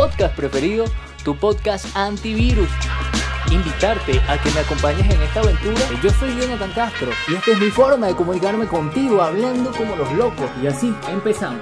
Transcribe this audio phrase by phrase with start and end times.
[0.00, 0.86] podcast preferido,
[1.24, 2.70] tu podcast antivirus.
[3.50, 5.78] Invitarte a que me acompañes en esta aventura.
[6.02, 10.10] Yo soy Jonathan Castro y esta es mi forma de comunicarme contigo, hablando como los
[10.12, 10.50] locos.
[10.62, 11.60] Y así empezamos.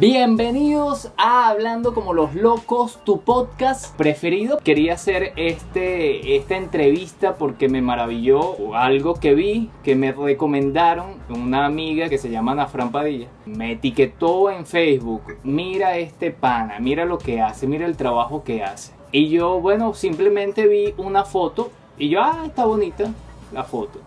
[0.00, 4.58] Bienvenidos a Hablando como los locos, tu podcast preferido.
[4.58, 11.66] Quería hacer este, esta entrevista porque me maravilló algo que vi, que me recomendaron una
[11.66, 13.26] amiga que se llama Ana Fran Padilla.
[13.44, 18.62] Me etiquetó en Facebook, mira este pana, mira lo que hace, mira el trabajo que
[18.62, 18.92] hace.
[19.10, 23.10] Y yo, bueno, simplemente vi una foto y yo, ah, está bonita
[23.52, 23.98] la foto.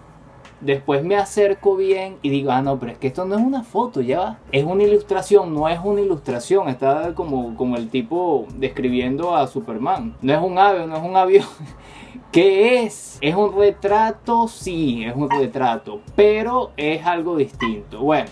[0.62, 3.64] Después me acerco bien y digo, ah, no, pero es que esto no es una
[3.64, 4.40] foto, ya va.
[4.52, 6.70] Es una ilustración, no es una ilustración.
[6.70, 10.16] Está como, como el tipo describiendo a Superman.
[10.22, 11.46] No es un ave, no es un avión.
[12.32, 13.18] ¿Qué es?
[13.22, 14.48] ¿Es un retrato?
[14.48, 18.00] Sí, es un retrato, pero es algo distinto.
[18.02, 18.30] Bueno,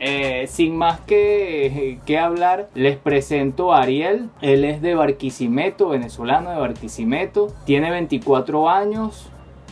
[0.00, 4.30] eh, sin más que, que, hablar, les presento a Ariel.
[4.40, 7.48] Él es de Barquisimeto, venezolano de Barquisimeto.
[7.64, 9.28] Tiene 24 años.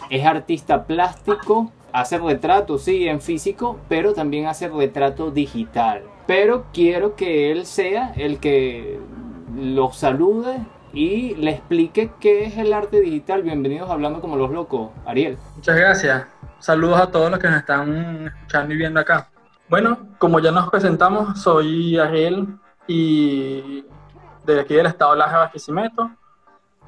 [0.08, 6.02] Es artista plástico hace retrato, sí, en físico, pero también hace retrato digital.
[6.26, 9.00] Pero quiero que él sea el que
[9.56, 10.58] los salude
[10.92, 13.42] y le explique qué es el arte digital.
[13.42, 15.38] Bienvenidos a Hablando como los locos, Ariel.
[15.54, 16.26] Muchas gracias.
[16.58, 19.30] Saludos a todos los que nos están escuchando y viendo acá.
[19.66, 23.86] Bueno, como ya nos presentamos, soy Ariel y
[24.44, 26.10] de aquí del estado Laja, Barquisimeto.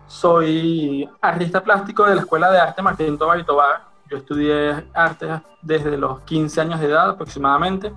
[0.06, 3.44] Soy artista plástico de la Escuela de Arte Martín Tobar y
[4.10, 7.92] yo estudié arte desde los 15 años de edad aproximadamente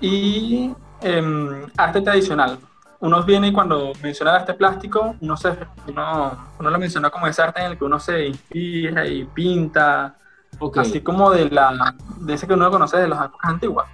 [0.00, 2.58] y em, arte tradicional.
[3.00, 5.56] Uno viene y cuando menciona arte plástico, uno, se,
[5.88, 10.16] uno, uno, lo menciona como ese arte en el que uno se inspira y pinta,
[10.76, 13.88] así como de, la, de ese que uno conoce de las épocas antiguas.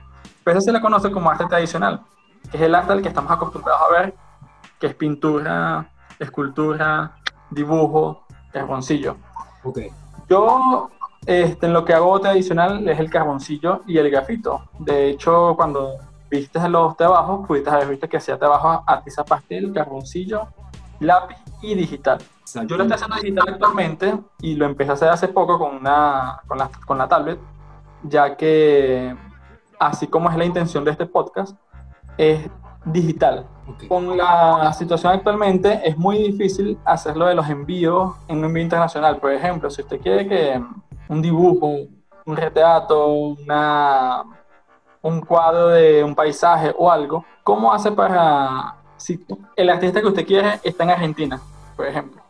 [0.44, 2.02] Pero ese se le conoce como arte tradicional,
[2.50, 4.14] que es el arte al que estamos acostumbrados a ver,
[4.78, 7.16] que es pintura, escultura,
[7.50, 9.16] dibujo, carboncillo.
[9.64, 9.90] Okay.
[10.28, 10.88] Yo
[11.30, 14.64] este, en lo que hago tradicional es el carboncillo y el grafito.
[14.80, 15.94] De hecho, cuando
[16.28, 20.48] viste los trabajos, pudiste haber visto que hacía trabajo a tiza pastel, carboncillo,
[20.98, 22.18] lápiz y digital.
[22.66, 26.40] Yo lo estoy haciendo digital actualmente y lo empecé a hacer hace poco con, una,
[26.48, 27.38] con, la, con la tablet,
[28.02, 29.14] ya que
[29.78, 31.56] así como es la intención de este podcast,
[32.18, 32.50] es
[32.86, 33.46] digital.
[33.86, 39.18] Con la situación actualmente es muy difícil hacerlo de los envíos en un envío internacional.
[39.18, 40.60] Por ejemplo, si usted quiere que
[41.10, 41.66] un dibujo,
[42.24, 44.22] un retrato, una,
[45.02, 49.18] un cuadro de un paisaje o algo, ¿cómo hace para, si
[49.56, 51.40] el artista que usted quiere está en Argentina,
[51.76, 52.22] por ejemplo,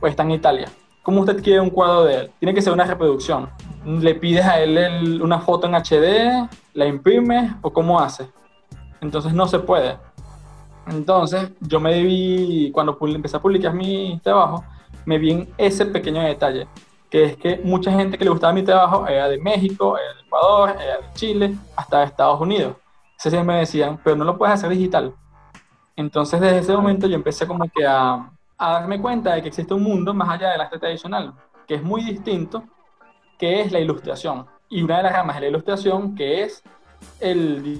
[0.00, 0.68] o está en Italia,
[1.02, 2.30] ¿cómo usted quiere un cuadro de él?
[2.38, 3.50] Tiene que ser una reproducción.
[3.84, 8.26] ¿Le pides a él una foto en HD, la imprime o cómo hace?
[9.02, 9.98] Entonces no se puede.
[10.86, 14.64] Entonces yo me vi, cuando empecé a publicar mi trabajo,
[15.04, 16.66] me vi en ese pequeño detalle
[17.12, 20.20] que es que mucha gente que le gustaba mi trabajo era de México, era de
[20.22, 22.74] Ecuador, era de Chile, hasta de Estados Unidos.
[23.18, 25.14] Entonces me decían, pero no lo puedes hacer digital.
[25.94, 29.74] Entonces desde ese momento yo empecé como que a, a darme cuenta de que existe
[29.74, 31.34] un mundo más allá del arte tradicional,
[31.68, 32.64] que es muy distinto,
[33.38, 34.46] que es la ilustración.
[34.70, 36.62] Y una de las ramas de la ilustración, que es
[37.20, 37.78] el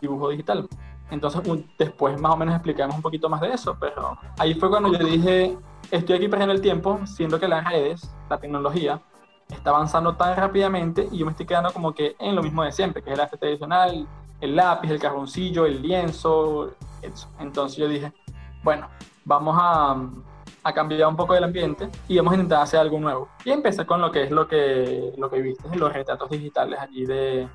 [0.00, 0.68] dibujo digital.
[1.10, 1.42] Entonces
[1.76, 5.04] después más o menos explicamos un poquito más de eso, pero ahí fue cuando yo
[5.04, 5.58] dije,
[5.92, 9.00] estoy aquí perdiendo el tiempo, siendo que las redes, la tecnología,
[9.48, 12.72] está avanzando tan rápidamente y yo me estoy quedando como que en lo mismo de
[12.72, 14.08] siempre, que es el arte tradicional,
[14.40, 17.28] el lápiz, el carboncillo, el lienzo, eso.
[17.38, 18.10] Entonces yo dije,
[18.62, 18.88] bueno,
[19.24, 20.08] vamos a,
[20.64, 23.28] a cambiar un poco el ambiente y vamos a intentar hacer algo nuevo.
[23.44, 27.04] Y empecé con lo que es lo que, lo que viste, los retratos digitales allí
[27.04, 27.48] de,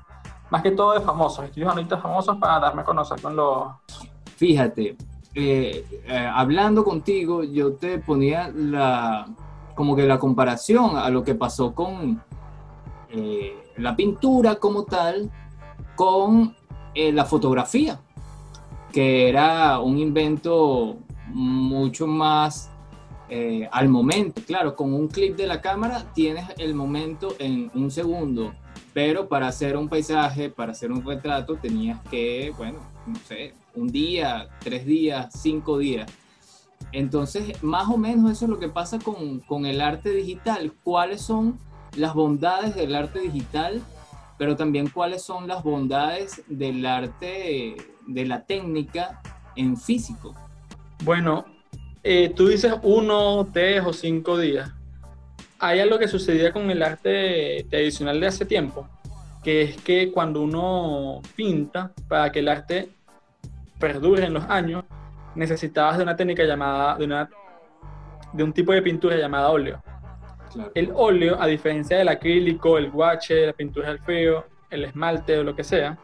[0.50, 3.66] más que todo de famosos, estoy ahorita famosos para darme a conocer con los...
[4.36, 4.96] Fíjate,
[5.34, 9.28] eh, eh, hablando contigo, yo te ponía la,
[9.74, 12.22] como que la comparación a lo que pasó con
[13.10, 15.30] eh, la pintura como tal,
[15.94, 16.56] con
[16.94, 18.00] la fotografía,
[18.92, 20.96] que era un invento
[21.28, 22.72] mucho más
[23.70, 24.42] al momento.
[24.44, 28.52] Claro, con un clip de la cámara tienes el momento en un segundo,
[28.92, 33.88] pero para hacer un paisaje, para hacer un retrato, tenías que, bueno, no sé, un
[33.92, 36.10] día, tres días, cinco días.
[36.92, 40.72] Entonces, más o menos eso es lo que pasa con, el arte digital.
[40.82, 41.58] ¿Cuáles son
[41.96, 43.82] las bondades del arte digital,
[44.36, 47.76] pero también cuáles son las bondades del arte,
[48.06, 49.20] de la técnica
[49.54, 50.34] en físico?
[51.04, 51.44] Bueno,
[52.02, 54.70] eh, tú dices uno, tres o cinco días.
[55.60, 58.88] Hay algo que sucedía con el arte tradicional de hace tiempo,
[59.42, 62.97] que es que cuando uno pinta, para que el arte
[63.78, 64.84] perdure en los años,
[65.34, 67.28] necesitabas de una técnica llamada, de, una,
[68.32, 69.82] de un tipo de pintura llamada óleo.
[70.74, 75.44] El óleo, a diferencia del acrílico, el guache, la pintura al feo, el esmalte o
[75.44, 75.98] lo que sea,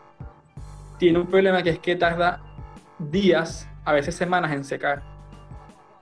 [0.98, 2.40] tiene un problema que es que tarda
[2.98, 5.02] días, a veces semanas en secar.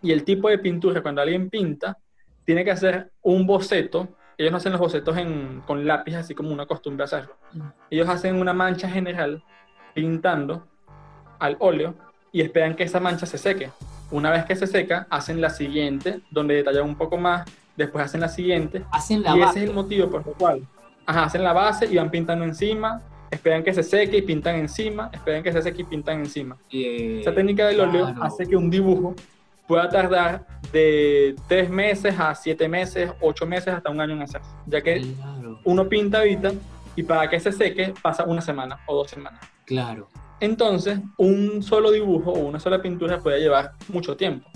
[0.03, 1.97] Y el tipo de pintura, cuando alguien pinta,
[2.45, 4.09] tiene que hacer un boceto.
[4.37, 5.17] Ellos no hacen los bocetos
[5.67, 7.37] con lápiz, así como una costumbre hacerlo.
[7.53, 7.61] Mm.
[7.91, 9.43] Ellos hacen una mancha general
[9.95, 10.67] pintando
[11.43, 11.95] al óleo
[12.33, 13.71] y esperan que esa mancha se seque.
[14.11, 18.21] Una vez que se seca, hacen la siguiente, donde detallan un poco más, después hacen
[18.21, 18.83] la siguiente.
[18.91, 20.63] Hacen la y ese es el motivo por el cual
[21.07, 23.01] hacen la base y van pintando encima,
[23.31, 26.57] esperan que se seque y pintan encima, esperan que se seque y pintan encima.
[26.71, 29.15] Esa técnica del óleo hace que un dibujo
[29.67, 34.51] pueda tardar de tres meses a siete meses, ocho meses, hasta un año en hacerse.
[34.67, 35.07] Ya que
[35.65, 36.53] uno pinta ahorita
[36.95, 39.41] y para que se seque pasa una semana o dos semanas.
[39.65, 40.09] Claro.
[40.43, 44.51] Entonces, un solo dibujo o una sola pintura puede llevar mucho tiempo.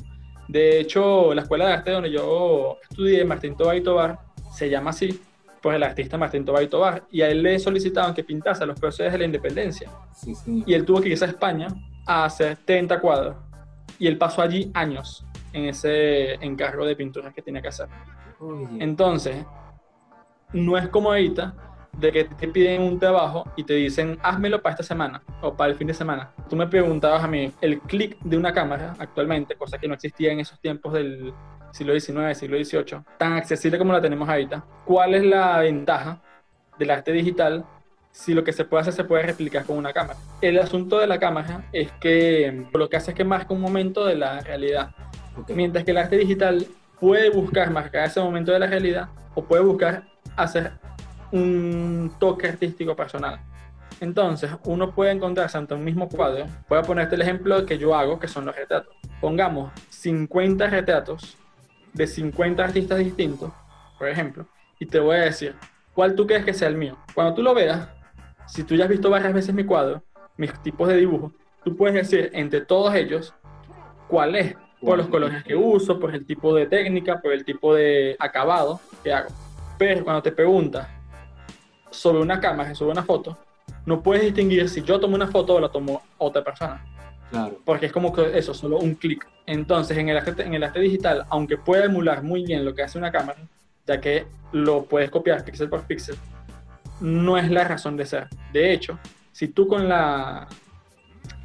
[0.48, 4.18] De hecho, la escuela de arte donde yo estudié, Martín Tobar y Tobar,
[4.52, 5.20] se llama así,
[5.62, 8.80] por el artista Martín Tobar y Tobar, y a él le solicitaban que pintase los
[8.80, 9.88] procesos de la independencia.
[10.66, 11.68] Y él tuvo que irse a España
[12.04, 13.36] a hacer 30 cuadros.
[14.00, 17.86] Y él pasó allí años en ese encargo de pinturas que tenía que hacer.
[18.80, 19.36] Entonces,
[20.52, 21.54] no es como ahorita,
[21.98, 25.70] de que te piden un trabajo y te dicen, házmelo para esta semana o para
[25.70, 26.31] el fin de semana.
[26.48, 30.32] Tú me preguntabas a mí, el clic de una cámara actualmente, cosa que no existía
[30.32, 31.32] en esos tiempos del
[31.72, 36.22] siglo XIX, siglo XVIII, tan accesible como la tenemos ahorita, ¿cuál es la ventaja
[36.78, 37.64] del arte digital
[38.10, 40.19] si lo que se puede hacer se puede replicar con una cámara?
[40.40, 44.06] El asunto de la cámara es que lo que hace es que marca un momento
[44.06, 44.90] de la realidad.
[45.49, 46.66] Mientras que el arte digital
[46.99, 50.04] puede buscar marcar ese momento de la realidad o puede buscar
[50.34, 50.72] hacer
[51.36, 53.40] un toque artístico personal.
[54.00, 56.46] Entonces, uno puede encontrar ante un mismo cuadro.
[56.68, 58.94] Voy a ponerte el ejemplo que yo hago, que son los retratos.
[59.20, 61.36] Pongamos 50 retratos
[61.94, 63.50] de 50 artistas distintos,
[63.98, 64.46] por ejemplo,
[64.78, 65.54] y te voy a decir,
[65.94, 66.98] ¿cuál tú crees que sea el mío?
[67.14, 67.88] Cuando tú lo veas,
[68.46, 70.02] si tú ya has visto varias veces mi cuadro,
[70.36, 71.32] mis tipos de dibujo,
[71.64, 73.34] tú puedes decir entre todos ellos
[74.08, 77.74] cuál es, por los colores que uso, por el tipo de técnica, por el tipo
[77.74, 79.30] de acabado que hago.
[79.78, 80.86] Pero cuando te preguntas
[81.90, 83.38] sobre una cámara, sobre una foto,
[83.84, 86.84] no puedes distinguir si yo tomo una foto o la tomo otra persona.
[87.30, 87.60] Claro.
[87.64, 89.26] Porque es como que eso, solo un clic.
[89.46, 92.82] Entonces, en el, arte, en el arte digital, aunque pueda emular muy bien lo que
[92.82, 93.38] hace una cámara,
[93.86, 96.16] ya que lo puedes copiar píxel por píxel,
[97.00, 98.28] no es la razón de ser.
[98.52, 98.98] De hecho,
[99.32, 100.48] si tú con la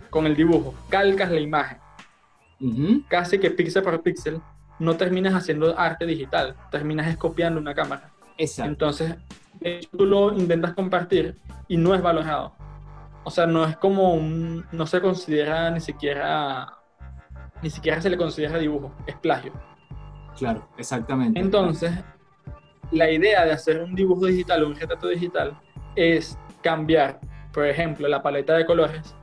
[0.10, 1.78] con el dibujo calcas la imagen,
[3.08, 4.42] casi que píxel por píxel,
[4.80, 8.12] no terminas haciendo arte digital, terminas copiando una cámara.
[8.38, 8.70] Exacto.
[8.70, 9.16] Entonces,
[9.92, 11.38] tú lo intentas compartir
[11.68, 12.54] y no es valorado.
[13.24, 16.80] O sea, no es como un, no se considera ni siquiera,
[17.62, 19.54] ni siquiera se le considera dibujo, es plagio.
[20.38, 21.40] Claro, exactamente.
[21.40, 21.92] Entonces,
[22.92, 25.60] la idea de hacer un dibujo digital o un retrato digital
[25.96, 27.20] es cambiar,
[27.54, 29.16] por ejemplo, la paleta de colores,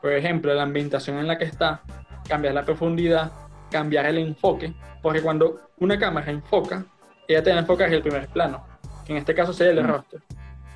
[0.00, 1.82] por ejemplo, la ambientación en la que está,
[2.28, 3.32] cambiar la profundidad,
[3.70, 4.72] cambiar el enfoque,
[5.02, 6.84] porque cuando una cámara enfoca,
[7.26, 8.69] ella te va a enfocar el primer plano
[9.10, 10.20] en este caso sería el rostro.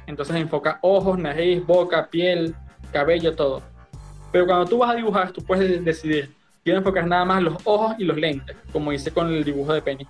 [0.06, 2.54] Entonces enfoca ojos, nariz, boca, piel,
[2.92, 3.62] cabello, todo.
[4.32, 7.94] Pero cuando tú vas a dibujar, tú puedes decidir, quiero enfocar nada más los ojos
[7.96, 10.06] y los lentes, como hice con el dibujo de Penny,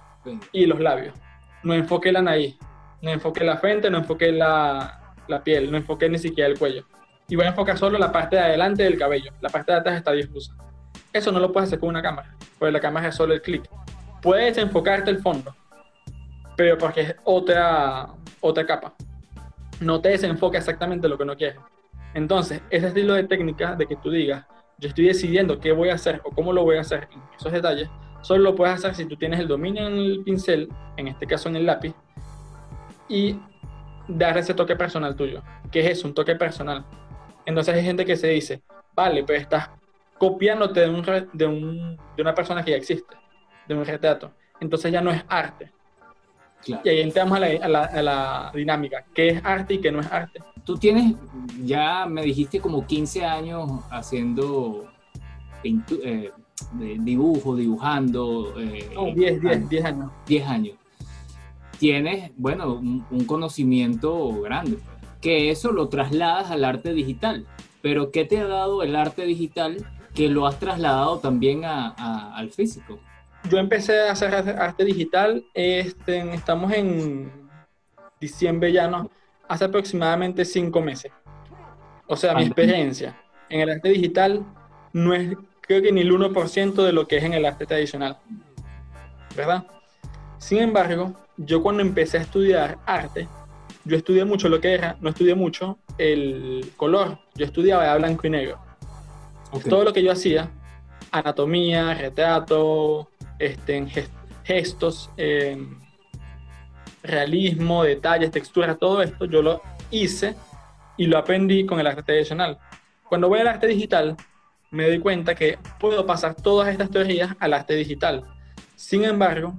[0.52, 1.14] y los labios.
[1.62, 2.56] No enfoqué la nariz,
[3.02, 6.86] no enfoqué la frente, no enfoqué la, la piel, no enfoqué ni siquiera el cuello.
[7.28, 9.96] Y voy a enfocar solo la parte de adelante del cabello, la parte de atrás
[9.96, 10.54] está difusa.
[11.12, 13.68] Eso no lo puedes hacer con una cámara, porque la cámara es solo el clic.
[14.22, 15.54] Puedes enfocarte el fondo,
[16.56, 18.08] pero porque es otra,
[18.40, 18.94] otra capa.
[19.80, 21.58] No te desenfoca exactamente lo que no quieres.
[22.14, 24.46] Entonces, ese estilo de técnica de que tú digas,
[24.78, 27.52] yo estoy decidiendo qué voy a hacer o cómo lo voy a hacer en esos
[27.52, 27.88] detalles,
[28.22, 31.48] solo lo puedes hacer si tú tienes el dominio en el pincel, en este caso
[31.48, 31.94] en el lápiz,
[33.08, 33.38] y
[34.08, 35.42] dar ese toque personal tuyo.
[35.70, 36.84] ¿Qué es Un toque personal.
[37.46, 38.62] Entonces hay gente que se dice,
[38.94, 39.70] vale, pero estás
[40.18, 43.16] copiándote de, un, de, un, de una persona que ya existe,
[43.68, 44.32] de un retrato.
[44.60, 45.72] Entonces ya no es arte,
[46.66, 50.40] y ahí entramos a la, dinámica, qué es arte y qué no es arte.
[50.64, 51.14] Tú tienes,
[51.64, 54.90] ya me dijiste como 15 años haciendo
[55.62, 56.30] eh,
[57.00, 58.54] dibujo, dibujando.
[58.58, 60.10] Eh, no, 10, 10, 10 años.
[60.26, 60.74] 10 años.
[61.78, 64.78] Tienes, bueno, un, conocimiento grande,
[65.20, 67.46] que eso lo trasladas al arte digital.
[67.82, 72.98] Pero ¿qué te ha dado el arte digital que lo has trasladado también al físico?
[73.50, 77.30] Yo empecé a hacer arte digital, este, estamos en
[78.20, 79.10] diciembre ya, ¿no?
[79.48, 81.12] Hace aproximadamente cinco meses.
[82.06, 84.44] O sea, mi experiencia en el arte digital
[84.92, 85.36] no es
[85.66, 88.18] creo que ni el 1% de lo que es en el arte tradicional.
[89.36, 89.64] ¿Verdad?
[90.38, 93.28] Sin embargo, yo cuando empecé a estudiar arte,
[93.84, 98.30] yo estudié mucho lo que era, no estudié mucho el color, yo estudiaba blanco y
[98.30, 98.58] negro.
[99.68, 100.50] Todo lo que yo hacía,
[101.10, 103.08] anatomía, retrato,
[103.38, 103.86] este,
[104.44, 105.78] gestos, em,
[107.02, 109.60] realismo, detalles, texturas, todo esto, yo lo
[109.90, 110.34] hice
[110.96, 112.58] y lo aprendí con el arte tradicional.
[113.08, 114.16] Cuando voy al arte digital,
[114.70, 118.22] me doy cuenta que puedo pasar todas estas teorías al arte digital.
[118.74, 119.54] Sin embargo,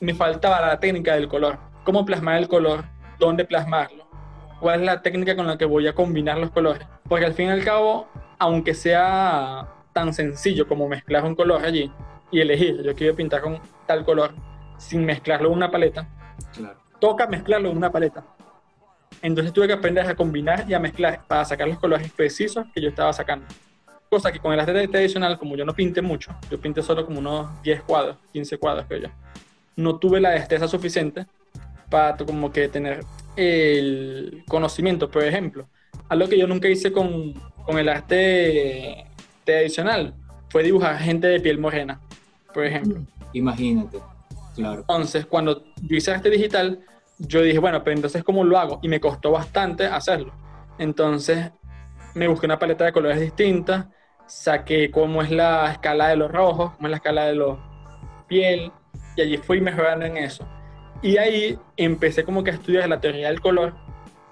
[0.00, 1.58] me faltaba la técnica del color.
[1.84, 2.84] Cómo plasmar el color,
[3.18, 4.08] dónde plasmarlo,
[4.60, 6.86] cuál es la técnica con la que voy a combinar los colores.
[7.08, 8.08] Porque al fin y al cabo,
[8.38, 11.90] aunque sea tan sencillo como mezclar un color allí
[12.30, 14.34] y elegir, yo quiero pintar con tal color,
[14.78, 16.08] sin mezclarlo en una paleta,
[17.00, 18.24] toca mezclarlo en una paleta.
[19.22, 22.80] Entonces tuve que aprender a combinar y a mezclar para sacar los colores precisos que
[22.80, 23.46] yo estaba sacando.
[24.08, 27.18] Cosa que con el arte tradicional, como yo no pinte mucho, yo pinte solo como
[27.18, 29.08] unos 10 cuadros, 15 cuadros creo yo,
[29.76, 31.26] no tuve la destreza suficiente
[31.90, 33.00] para como que tener
[33.36, 35.68] el conocimiento, por ejemplo.
[36.08, 39.06] Algo que yo nunca hice con, con el arte
[39.44, 40.14] tradicional
[40.48, 42.00] fue dibujar gente de piel morena,
[42.58, 43.00] por ejemplo.
[43.34, 44.00] Imagínate,
[44.56, 44.80] claro.
[44.80, 46.80] Entonces, cuando yo hice arte digital,
[47.20, 48.80] yo dije, bueno, pero entonces, ¿cómo lo hago?
[48.82, 50.32] Y me costó bastante hacerlo.
[50.76, 51.52] Entonces,
[52.16, 53.86] me busqué una paleta de colores distintas,
[54.26, 57.58] saqué cómo es la escala de los rojos, cómo es la escala de los
[58.26, 58.72] piel,
[59.14, 60.44] y allí fui mejorando en eso.
[61.00, 63.72] Y ahí empecé como que a estudiar la teoría del color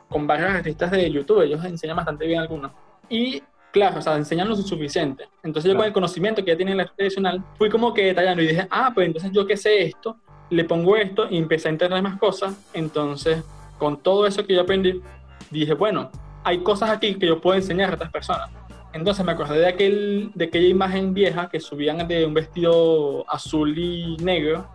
[0.08, 2.72] con varios artistas de YouTube, ellos enseñan bastante bien algunos.
[3.08, 3.40] Y
[3.76, 5.28] claro, o sea, enseñan lo suficiente.
[5.42, 8.46] Entonces yo con el conocimiento que ya tiene la tradicional, fui como que detallando y
[8.46, 10.16] dije, ah, pues entonces yo que sé esto,
[10.48, 12.54] le pongo esto y empecé a entender más cosas.
[12.72, 13.44] Entonces,
[13.76, 15.02] con todo eso que yo aprendí,
[15.50, 16.10] dije, bueno,
[16.42, 18.48] hay cosas aquí que yo puedo enseñar a otras personas.
[18.94, 23.76] Entonces me acordé de, aquel, de aquella imagen vieja que subían de un vestido azul
[23.76, 24.66] y negro,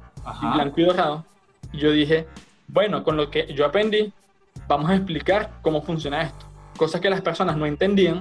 [0.44, 1.26] y blanco y dorado.
[1.74, 2.28] Y yo dije,
[2.68, 4.14] bueno, con lo que yo aprendí,
[4.68, 6.46] vamos a explicar cómo funciona esto.
[6.78, 8.20] Cosas que las personas no entendían.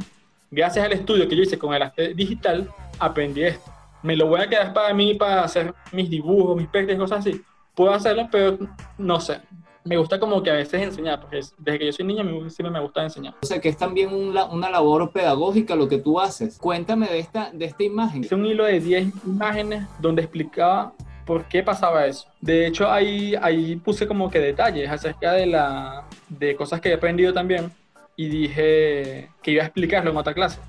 [0.50, 3.70] Gracias al estudio que yo hice con el arte digital, aprendí esto.
[4.02, 7.40] Me lo voy a quedar para mí, para hacer mis dibujos, mis y cosas así.
[7.74, 8.58] Puedo hacerlo, pero
[8.98, 9.40] no sé
[9.84, 12.80] me gusta como que a veces enseñar, porque desde que yo soy niña siempre me
[12.80, 13.34] gusta enseñar.
[13.42, 16.58] O sea, que es también una labor pedagógica lo que tú haces.
[16.58, 18.22] Cuéntame de esta, de esta imagen.
[18.24, 20.92] Hice un hilo de 10 imágenes donde explicaba
[21.24, 22.28] por qué pasaba eso.
[22.40, 26.94] De hecho, ahí, ahí puse como que detalles acerca de, la, de cosas que he
[26.94, 27.72] aprendido también
[28.20, 30.60] y dije que iba a explicarlo en otra clase.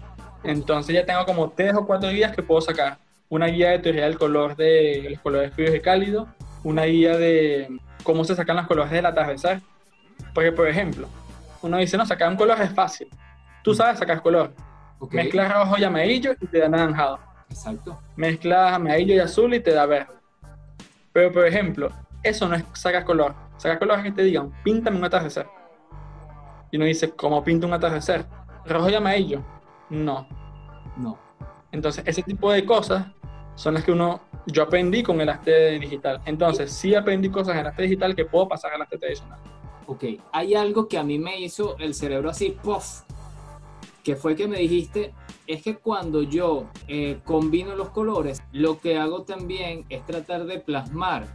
[0.41, 2.97] Entonces ya tengo como tres o cuatro guías que puedo sacar.
[3.27, 6.29] Una guía de teoría del color de los colores fríos y cálidos,
[6.63, 7.67] una guía de
[8.03, 9.59] cómo se sacan los colores del atardecer.
[10.33, 11.09] Porque, por ejemplo,
[11.61, 13.09] uno dice, no, sacar un color es fácil.
[13.65, 14.53] Tú sabes sacar color.
[15.09, 17.19] Mezclas rojo y amarillo y te da naranjado.
[17.49, 17.99] Exacto.
[18.15, 20.13] Mezclas amarillo y azul y te da verde.
[21.11, 21.91] Pero, por ejemplo,
[22.23, 23.35] eso no es sacar color.
[23.57, 25.47] Sacar color es que te digan, píntame un atardecer.
[26.71, 28.25] Y uno dice, ¿cómo pinta un atardecer?
[28.65, 29.41] ¿Rojo y amarillo?
[29.89, 30.27] No.
[30.97, 31.19] No.
[31.71, 33.07] Entonces, ese tipo de cosas
[33.55, 36.21] son las que uno, yo aprendí con el arte digital.
[36.25, 39.39] Entonces, sí aprendí cosas en el arte digital que puedo pasar al arte tradicional.
[39.87, 43.01] Ok, hay algo que a mí me hizo el cerebro así, puff,
[44.03, 45.13] que fue que me dijiste,
[45.47, 50.59] es que cuando yo eh, combino los colores, lo que hago también es tratar de
[50.59, 51.27] plasmar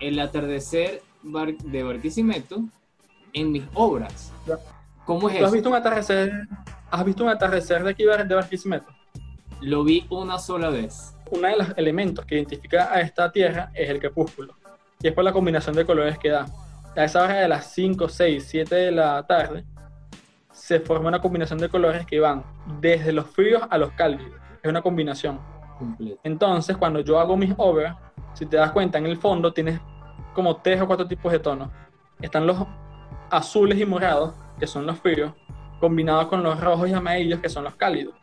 [0.00, 2.64] el atardecer de Barquisimeto
[3.32, 4.32] en mis obras.
[5.04, 6.32] ¿Cómo es ¿Tú has visto un atardecer?
[6.90, 8.86] ¿Has visto un atardecer de aquí de Barquisimeto?
[9.60, 13.88] Lo vi una sola vez uno de los elementos que identifica a esta tierra es
[13.88, 14.54] el crepúsculo.
[15.00, 16.46] Y es por la combinación de colores que da.
[16.94, 19.64] A esa hora de las 5, 6, 7 de la tarde,
[20.52, 22.44] se forma una combinación de colores que van
[22.80, 24.30] desde los fríos a los cálidos.
[24.62, 25.40] Es una combinación.
[26.22, 27.96] Entonces, cuando yo hago mis obras,
[28.34, 29.80] si te das cuenta, en el fondo tienes
[30.34, 31.70] como tres o cuatro tipos de tonos.
[32.20, 32.58] Están los
[33.32, 35.32] azules y morados, que son los fríos,
[35.80, 38.14] combinados con los rojos y amarillos, que son los cálidos.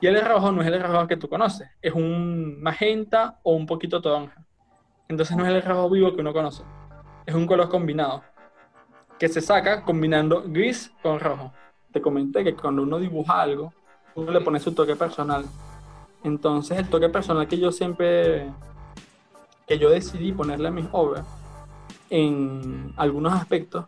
[0.00, 3.66] Y el rojo no es el rojo que tú conoces, es un magenta o un
[3.66, 4.44] poquito toronja.
[5.08, 6.62] Entonces no es el rojo vivo que uno conoce,
[7.26, 8.22] es un color combinado,
[9.18, 11.52] que se saca combinando gris con rojo.
[11.92, 13.72] Te comenté que cuando uno dibuja algo,
[14.14, 15.44] uno le pone su toque personal.
[16.22, 18.52] Entonces el toque personal que yo siempre,
[19.66, 21.26] que yo decidí ponerle a mis obras,
[22.10, 23.86] en algunos aspectos,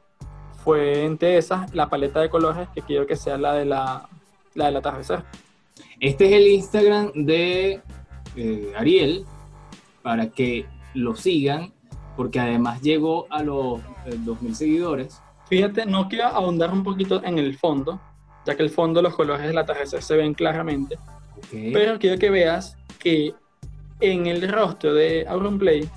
[0.68, 4.06] fue entre esas la paleta de colores que quiero que sea la de la,
[4.54, 5.25] la del atardecer.
[5.98, 7.80] Este es el Instagram de
[8.37, 9.25] eh, Ariel
[10.02, 11.72] para que lo sigan,
[12.18, 15.22] porque además llegó a los 2.000 eh, seguidores.
[15.48, 17.98] Fíjate, no quiero ahondar un poquito en el fondo,
[18.44, 20.98] ya que el fondo, los colores del atardecer se ven claramente.
[21.50, 23.32] Pero quiero que veas que
[24.00, 25.88] en el rostro de Auronplay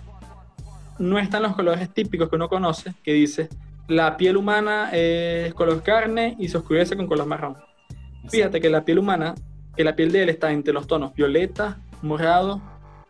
[0.98, 3.50] no están los colores típicos que uno conoce, que dice
[3.88, 7.58] la piel humana es color carne y se oscurece con color marrón.
[8.30, 9.36] Fíjate que la piel humana,
[9.76, 12.62] que la piel de él está entre los tonos violeta, morado,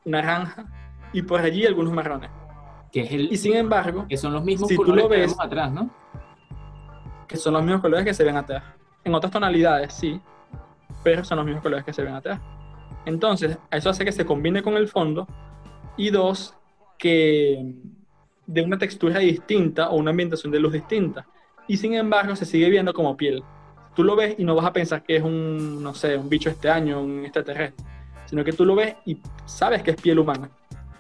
[0.06, 0.66] naranja
[1.14, 2.30] y por allí algunos marrones.
[2.92, 5.20] Que es el, y sin embargo, que son los mismos si colores tú lo ves,
[5.20, 5.90] que vemos atrás, ¿no?
[7.28, 8.64] Que son los mismos colores que se ven atrás.
[9.04, 10.20] En otras tonalidades, sí,
[11.04, 12.40] pero son los mismos colores que se ven atrás.
[13.06, 15.28] Entonces, eso hace que se combine con el fondo
[15.98, 16.56] y dos,
[16.98, 17.76] que
[18.52, 21.26] de una textura distinta o una ambientación de luz distinta.
[21.68, 23.44] Y sin embargo, se sigue viendo como piel.
[23.96, 26.50] Tú lo ves y no vas a pensar que es un, no sé, un bicho
[26.50, 27.84] este año, un extraterrestre,
[28.26, 30.50] sino que tú lo ves y sabes que es piel humana.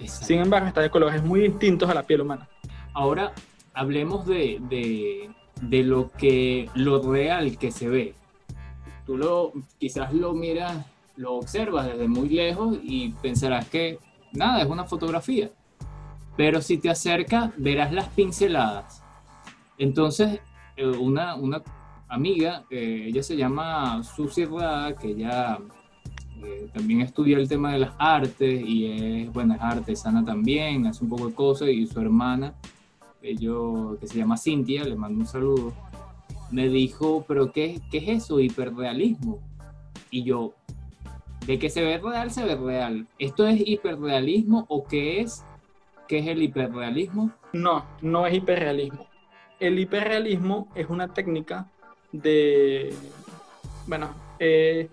[0.05, 2.47] Sin embargo, está de colores muy distintos a la piel humana.
[2.93, 3.33] Ahora,
[3.73, 5.29] hablemos de, de,
[5.61, 8.15] de lo que lo real que se ve.
[9.05, 10.85] Tú lo, quizás lo miras,
[11.17, 13.99] lo observas desde muy lejos y pensarás que
[14.31, 15.49] nada, es una fotografía.
[16.41, 19.03] Pero si te acercas, verás las pinceladas.
[19.77, 20.39] Entonces,
[20.75, 21.61] eh, una, una
[22.07, 25.59] amiga, eh, ella se llama Susi Rada, que ella
[26.43, 31.03] eh, también estudia el tema de las artes y es, bueno, es artesana también, hace
[31.03, 32.55] un poco de cosas, y su hermana,
[33.21, 35.73] ello, que se llama Cintia, le mando un saludo,
[36.49, 39.37] me dijo, pero qué, ¿qué es eso, hiperrealismo?
[40.09, 40.55] Y yo,
[41.45, 43.05] de que se ve real, se ve real.
[43.19, 45.45] ¿Esto es hiperrealismo o qué es?
[46.11, 47.31] ¿Qué es el hiperrealismo?
[47.53, 49.07] No, no es hiperrealismo.
[49.61, 51.71] El hiperrealismo es una técnica
[52.11, 52.93] de,
[53.87, 54.09] bueno,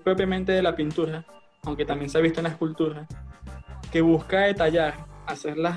[0.04, 1.25] propiamente de la pintura,
[1.64, 3.04] aunque también se ha visto en la escultura,
[3.90, 4.94] que busca detallar,
[5.26, 5.75] hacer los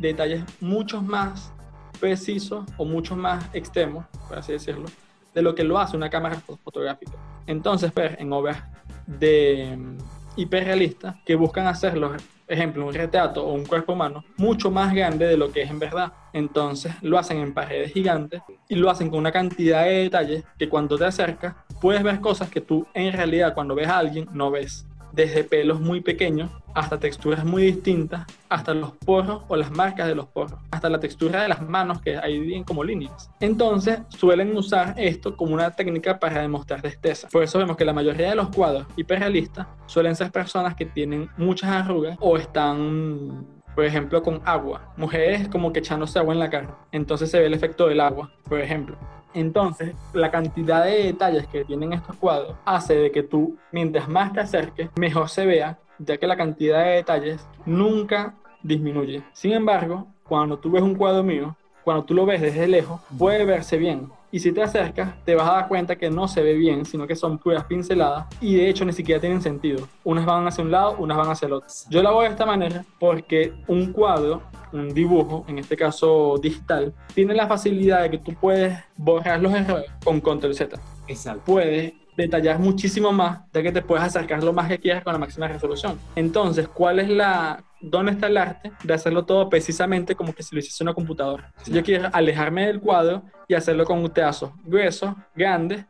[0.00, 1.52] detalles mucho más
[2.00, 4.86] precisos o mucho más extremos, por así decirlo,
[5.32, 7.12] de lo que lo hace una cámara fotográfica.
[7.46, 8.64] Entonces, ver en obras
[9.06, 9.98] de mm,
[10.34, 12.16] hiperrealistas que buscan hacerlo
[12.52, 15.78] ejemplo, un retrato o un cuerpo humano, mucho más grande de lo que es en
[15.78, 16.12] verdad.
[16.32, 20.68] Entonces lo hacen en paredes gigantes y lo hacen con una cantidad de detalles que
[20.68, 24.50] cuando te acercas puedes ver cosas que tú en realidad cuando ves a alguien no
[24.50, 30.06] ves desde pelos muy pequeños hasta texturas muy distintas, hasta los porros o las marcas
[30.06, 33.30] de los porros, hasta la textura de las manos que hay bien como líneas.
[33.40, 37.28] Entonces suelen usar esto como una técnica para demostrar destreza.
[37.28, 41.28] Por eso vemos que la mayoría de los cuadros hiperrealistas suelen ser personas que tienen
[41.36, 44.92] muchas arrugas o están por ejemplo, con agua.
[44.96, 46.76] Mujeres como que echándose agua en la cara.
[46.92, 48.98] Entonces se ve el efecto del agua, por ejemplo.
[49.34, 54.32] Entonces, la cantidad de detalles que tienen estos cuadros hace de que tú, mientras más
[54.32, 59.22] te acerques, mejor se vea, ya que la cantidad de detalles nunca disminuye.
[59.32, 63.44] Sin embargo, cuando tú ves un cuadro mío, cuando tú lo ves desde lejos, puede
[63.44, 64.10] verse bien.
[64.32, 67.06] Y si te acercas, te vas a dar cuenta que no se ve bien, sino
[67.06, 69.88] que son puras pinceladas y de hecho ni siquiera tienen sentido.
[70.04, 71.68] Unas van hacia un lado, unas van hacia el otro.
[71.88, 76.94] Yo la hago de esta manera porque un cuadro, un dibujo, en este caso digital,
[77.12, 80.80] tiene la facilidad de que tú puedes borrar los errores con control Z.
[81.08, 81.42] Exacto.
[81.44, 85.18] Puedes detallar muchísimo más, ya que te puedes acercar lo más que quieras con la
[85.18, 85.98] máxima resolución.
[86.16, 90.54] Entonces, ¿cuál es la, dónde está el arte de hacerlo todo precisamente como que si
[90.54, 91.52] lo hiciese una computadora?
[91.62, 95.86] Si yo quiero alejarme del cuadro y hacerlo con un teazo grueso, grande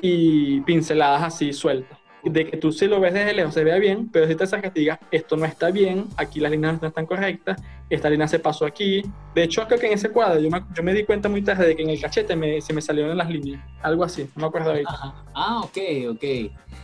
[0.00, 4.08] y pinceladas así sueltas de que tú si lo ves desde lejos se vea bien,
[4.10, 7.06] pero si te acercas te digas, esto no está bien, aquí las líneas no están
[7.06, 7.60] correctas,
[7.90, 9.02] esta línea se pasó aquí.
[9.34, 11.66] De hecho, creo que en ese cuadro yo me, yo me di cuenta muy tarde
[11.66, 14.46] de que en el cachete me, se me salieron las líneas, algo así, no me
[14.46, 15.14] acuerdo ahorita.
[15.34, 15.78] Ah, ok,
[16.10, 16.24] ok.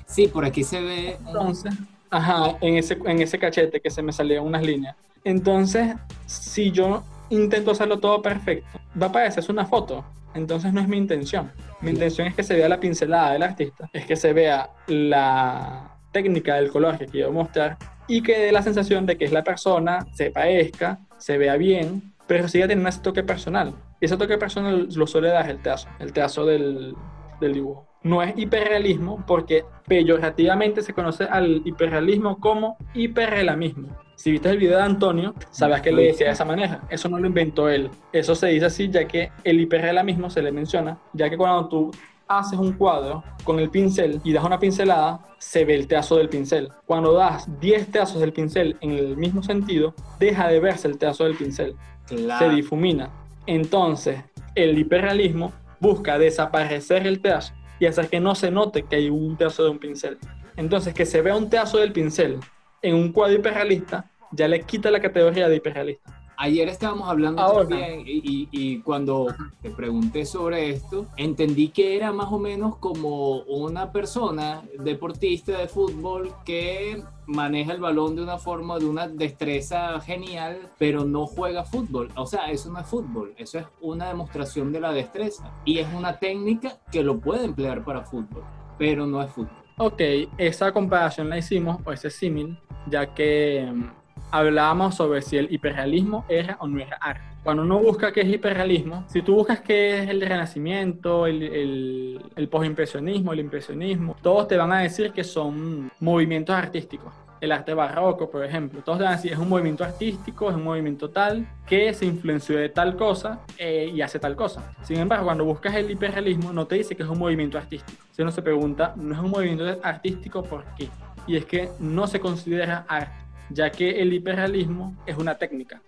[0.07, 1.17] Sí, por aquí se ve.
[1.27, 1.73] Entonces,
[2.11, 4.97] ajá, en ese, en ese cachete que se me salieron unas líneas.
[5.25, 5.95] Entonces,
[6.27, 10.97] si yo intento hacerlo todo perfecto, va a parecer una foto, entonces no es mi
[10.97, 11.53] intención.
[11.81, 15.97] Mi intención es que se vea la pincelada del artista, es que se vea la
[16.13, 19.45] técnica del color que quiero mostrar y que dé la sensación de que es la
[19.45, 23.75] persona, se parezca, se vea bien, pero siga teniendo ese toque personal.
[24.01, 26.95] Y ese toque personal lo suele dar el trazo, el trazo del,
[27.41, 27.87] del dibujo.
[28.03, 33.97] No es hiperrealismo porque peyorativamente se conoce al hiperrealismo como hiperrealismo.
[34.21, 36.83] Si viste el video de Antonio, sabes que le decía de esa manera.
[36.91, 37.89] Eso no lo inventó él.
[38.13, 41.91] Eso se dice así ya que el hiperrealismo se le menciona, ya que cuando tú
[42.29, 46.29] haces un cuadro con el pincel y das una pincelada, se ve el trazo del
[46.29, 46.69] pincel.
[46.85, 51.25] Cuando das 10 trazos del pincel en el mismo sentido, deja de verse el trazo
[51.25, 51.75] del pincel.
[52.07, 53.09] Se difumina.
[53.47, 54.23] Entonces,
[54.55, 59.39] el hiperrealismo busca desaparecer el trazo y hacer que no se note que hay un
[59.39, 60.19] trazo de un pincel.
[60.59, 62.39] Entonces, que se vea un trazo del pincel
[62.83, 66.17] en un cuadro hiperrealista ya le quita la categoría de hiperrealista.
[66.37, 67.69] ayer estábamos hablando Ahora.
[67.69, 69.27] también y, y- y cuando
[69.61, 75.69] te pregunté sobre esto, entendí que era más o menos como una persona deportista de
[75.69, 81.65] fútbol que maneja el balón de una forma, de una destreza genial, pero no juega
[81.65, 82.09] fútbol.
[82.17, 85.53] O sea, eso no es fútbol, eso es una demostración de la destreza.
[85.67, 88.45] Y es una técnica que lo puede emplear para fútbol,
[88.79, 89.60] pero no es fútbol.
[89.83, 90.03] Ok,
[90.37, 93.85] esa comparación la hicimos, o ese símil, ya que mm,
[94.31, 97.25] hablábamos sobre si el hiperrealismo era o no era arte.
[97.43, 102.23] Cuando uno busca qué es hiperrealismo, si tú buscas qué es el renacimiento, el, el,
[102.37, 107.15] el postimpresionismo, el impresionismo, todos te van a decir que son movimientos artísticos.
[107.41, 110.65] El arte barroco, por ejemplo, todos van a decir es un movimiento artístico, es un
[110.65, 114.75] movimiento tal que se influenció de tal cosa eh, y hace tal cosa.
[114.83, 118.03] Sin embargo, cuando buscas el hiperrealismo, no te dice que es un movimiento artístico.
[118.13, 120.89] Si uno se pregunta, no es un movimiento artístico, ¿por qué?
[121.27, 123.15] Y es que no se considera arte,
[123.49, 125.81] ya que el hiperrealismo es una técnica.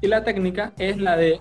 [0.00, 1.40] Y la técnica es la de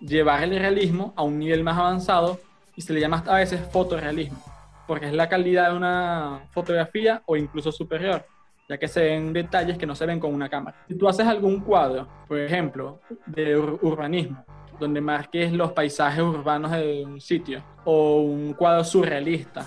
[0.00, 2.40] llevar el realismo a un nivel más avanzado
[2.76, 4.42] y se le llama a veces fotorrealismo,
[4.86, 8.24] porque es la calidad de una fotografía o incluso superior,
[8.68, 10.76] ya que se ven detalles que no se ven con una cámara.
[10.88, 14.44] Si tú haces algún cuadro, por ejemplo, de ur- urbanismo,
[14.78, 19.64] donde marques los paisajes urbanos de un sitio, o un cuadro surrealista,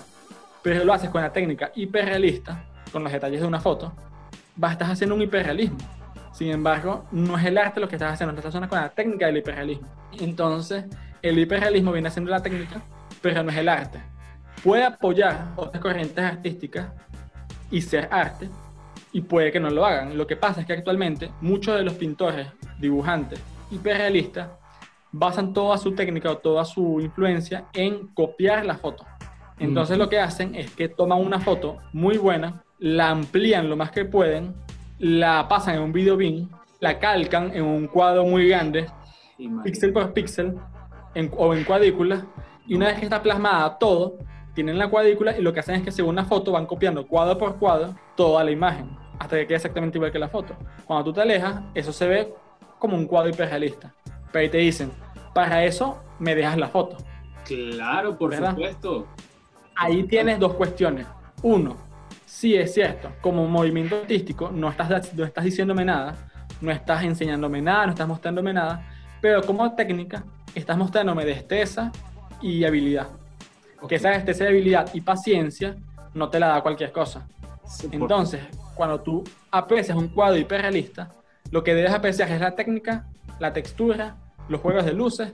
[0.62, 3.92] pero lo haces con la técnica hiperrealista, con los detalles de una foto,
[4.56, 5.78] vas, estás haciendo un hiperrealismo.
[6.32, 9.26] Sin embargo, no es el arte lo que estás haciendo, estás haciendo con la técnica
[9.26, 9.88] del hiperrealismo.
[10.20, 10.84] Entonces,
[11.22, 12.82] el hiperrealismo viene siendo la técnica,
[13.22, 14.00] pero no es el arte.
[14.62, 16.88] Puede apoyar otras corrientes artísticas
[17.70, 18.50] y ser arte,
[19.16, 20.18] y puede que no lo hagan.
[20.18, 22.48] Lo que pasa es que actualmente muchos de los pintores,
[22.78, 24.50] dibujantes, hiperrealistas,
[25.10, 29.06] basan toda su técnica o toda su influencia en copiar la foto.
[29.58, 30.00] Entonces Mm.
[30.00, 34.04] lo que hacen es que toman una foto muy buena, la amplían lo más que
[34.04, 34.54] pueden,
[34.98, 36.50] la pasan en un video bin,
[36.80, 38.86] la calcan en un cuadro muy grande,
[39.64, 40.56] píxel por píxel,
[41.14, 42.26] en- o en cuadrícula,
[42.66, 44.18] y una vez que está plasmada todo,
[44.54, 47.38] tienen la cuadrícula y lo que hacen es que según la foto van copiando cuadro
[47.38, 50.54] por cuadro toda la imagen, hasta que quede exactamente igual que la foto.
[50.84, 52.34] Cuando tú te alejas, eso se ve
[52.78, 53.92] como un cuadro hiperrealista.
[54.32, 54.90] Pero ahí te dicen,
[55.34, 56.96] para eso me dejas la foto.
[57.44, 58.50] Claro, por ¿Verdad?
[58.50, 59.06] supuesto.
[59.76, 61.06] Ahí tienes dos cuestiones.
[61.42, 61.76] Uno,
[62.24, 66.14] sí es cierto, como movimiento artístico no estás, no estás diciéndome nada,
[66.60, 68.86] no estás enseñándome nada, no estás mostrándome nada,
[69.20, 70.24] pero como técnica
[70.54, 71.92] estás mostrándome destreza
[72.40, 73.08] y habilidad.
[73.80, 73.88] Ok.
[73.90, 75.76] Que esa destreza y habilidad y paciencia
[76.14, 77.28] no te la da cualquier cosa.
[77.66, 78.40] Sí, por- Entonces,
[78.76, 81.08] cuando tú aprecias un cuadro hiperrealista,
[81.50, 83.06] lo que debes apreciar es la técnica,
[83.40, 84.16] la textura,
[84.48, 85.32] los juegos de luces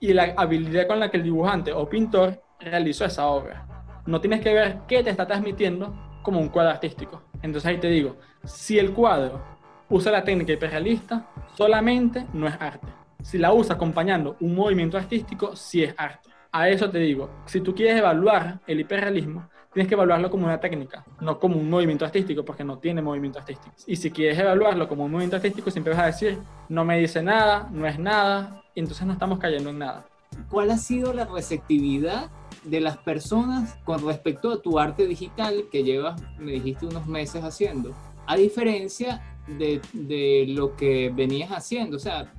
[0.00, 3.66] y la habilidad con la que el dibujante o pintor realizó esa obra.
[4.06, 7.22] No tienes que ver qué te está transmitiendo como un cuadro artístico.
[7.42, 9.42] Entonces ahí te digo, si el cuadro
[9.90, 11.26] usa la técnica hiperrealista,
[11.56, 12.88] solamente no es arte.
[13.22, 16.30] Si la usa acompañando un movimiento artístico, sí es arte.
[16.52, 20.60] A eso te digo, si tú quieres evaluar el hiperrealismo, tienes que evaluarlo como una
[20.60, 23.74] técnica, no como un movimiento artístico, porque no tiene movimiento artístico.
[23.86, 27.22] Y si quieres evaluarlo como un movimiento artístico, siempre vas a decir, no me dice
[27.22, 30.06] nada, no es nada, y entonces no estamos cayendo en nada.
[30.48, 32.30] ¿Cuál ha sido la receptividad
[32.62, 37.42] de las personas con respecto a tu arte digital que llevas, me dijiste, unos meses
[37.42, 37.92] haciendo?
[38.26, 42.32] A diferencia de, de lo que venías haciendo, o sea,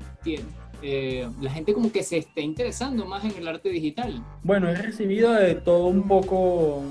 [0.81, 4.23] eh, la gente como que se está interesando más en el arte digital.
[4.43, 6.83] Bueno, he recibido de todo un poco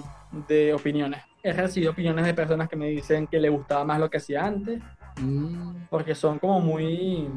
[0.48, 1.22] de opiniones.
[1.42, 4.44] He recibido opiniones de personas que me dicen que le gustaba más lo que hacía
[4.44, 4.80] antes,
[5.20, 7.28] Mm, porque son como muy,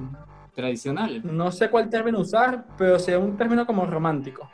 [0.55, 1.21] tradicional.
[1.23, 4.49] no sé cuál término usar, pero sea un término como romántico.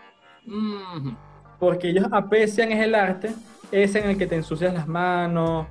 [0.46, 1.16] Mm,
[1.58, 3.34] porque ellos aprecian es el arte,
[3.72, 5.68] ese en el que te ensucias las manos,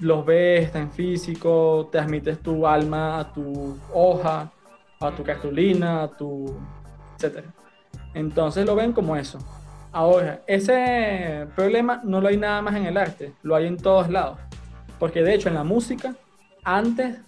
[0.00, 4.52] los ves, está en físico, transmites tu alma a tu hoja,
[5.00, 6.54] a tu cartulina, a tu
[7.16, 7.54] etcétera.
[8.14, 9.38] Entonces lo ven como eso.
[9.92, 14.08] Ahora, ese problema no lo hay nada más en el arte, lo hay en todos
[14.08, 14.38] lados.
[14.98, 16.14] Porque de hecho en la música,
[16.64, 17.18] antes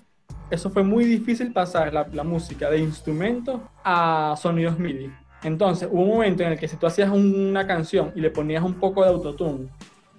[0.50, 5.12] eso fue muy difícil pasar la, la música de instrumentos a sonidos MIDI.
[5.42, 8.30] Entonces hubo un momento en el que si tú hacías un- una canción y le
[8.30, 9.68] ponías un poco de autotune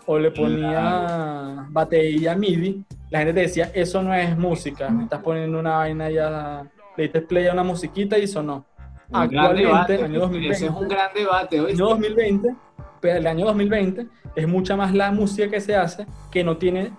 [0.05, 5.57] o le ponías batería MIDI, la gente te decía, eso no es música, estás poniendo
[5.59, 6.63] una vaina ya,
[6.95, 8.65] le diste play a una musiquita y sonó.
[9.11, 10.03] Actualmente, debate.
[10.03, 11.61] año 2020, Ese es un gran debate.
[11.61, 11.73] ¿oíste?
[11.83, 12.55] año 2020,
[13.01, 16.91] pero el año 2020 es mucha más la música que se hace que no tiene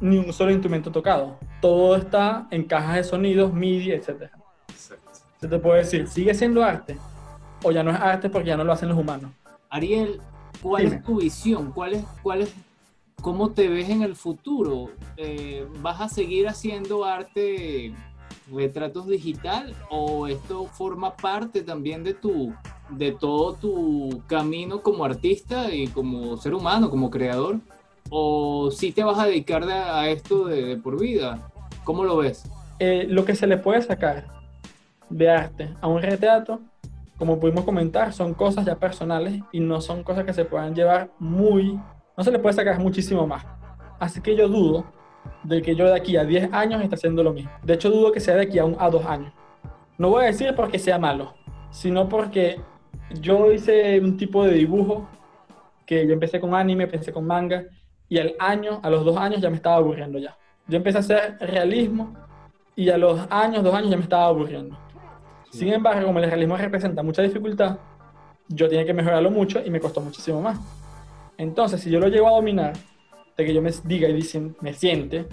[0.00, 1.38] ni un solo instrumento tocado.
[1.60, 4.30] Todo está en cajas de sonidos, MIDI, etc.
[4.68, 5.10] Exacto.
[5.40, 6.98] Se te puede decir, ¿sigue siendo arte?
[7.62, 9.30] O ya no es arte porque ya no lo hacen los humanos.
[9.70, 10.20] Ariel,
[10.62, 10.96] ¿cuál Dime.
[10.96, 11.72] es tu visión?
[11.72, 12.54] ¿Cuál es, cuál es,
[13.22, 14.90] ¿Cómo te ves en el futuro?
[15.16, 17.92] Eh, ¿Vas a seguir haciendo arte
[18.52, 22.52] retratos digital o esto forma parte también de tu
[22.90, 27.58] de todo tu camino como artista y como ser humano, como creador?
[28.10, 31.50] ¿O si te vas a dedicar a esto de, por vida?
[31.84, 32.44] ¿Cómo lo ves?
[32.78, 34.26] Eh, lo que se le puede sacar
[35.10, 36.60] de arte a un retrato,
[37.16, 41.10] como pudimos comentar, son cosas ya personales y no son cosas que se puedan llevar
[41.18, 41.80] muy,
[42.16, 43.44] no se le puede sacar muchísimo más.
[43.98, 44.84] Así que yo dudo
[45.42, 47.50] de que yo de aquí a 10 años esté haciendo lo mismo.
[47.62, 49.32] De hecho, dudo que sea de aquí a, un, a 2 años.
[49.98, 51.34] No voy a decir porque sea malo,
[51.70, 52.60] sino porque
[53.20, 55.08] yo hice un tipo de dibujo
[55.86, 57.64] que yo empecé con anime, pensé con manga,
[58.08, 60.36] y al año, a los dos años ya me estaba aburriendo ya.
[60.68, 62.14] Yo empecé a hacer realismo
[62.74, 64.76] y a los años, dos años ya me estaba aburriendo.
[65.50, 67.78] Sin embargo, como el realismo representa mucha dificultad,
[68.48, 70.60] yo tenía que mejorarlo mucho y me costó muchísimo más.
[71.38, 72.74] Entonces, si yo lo llego a dominar,
[73.36, 74.22] de que yo me diga y
[74.60, 75.26] me siente,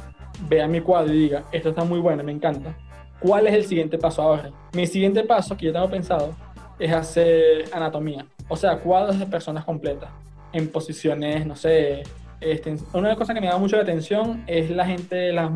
[0.48, 2.76] vea mi cuadro y diga, esto está muy bueno, me encanta,
[3.20, 4.52] ¿cuál es el siguiente paso ahora?
[4.74, 6.36] Mi siguiente paso que yo tengo pensado
[6.80, 10.10] es hacer anatomía, o sea, cuadros de personas completas,
[10.52, 12.04] en posiciones, no sé,
[12.44, 15.50] este, una de las cosas que me da mucho la atención es la gente, las,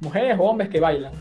[0.00, 1.12] mujeres o hombres que bailan.